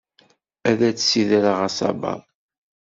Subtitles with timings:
[0.69, 2.19] Ad d-ssidreɣ asaber.